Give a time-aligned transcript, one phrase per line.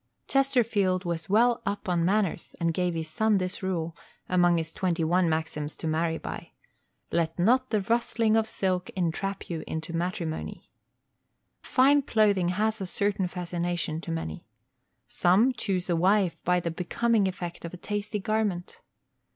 [0.27, 3.95] _Chesterfield was well up on manners, and gave his son this rule,
[4.27, 6.53] among his twenty one maxims to marry by:
[7.11, 10.71] "Let not the rustling of silk entrap you into matrimony."
[11.61, 14.47] Fine clothing has a certain fascination to many.
[15.07, 18.79] Some choose a wife by the becoming effect of a tasty garment.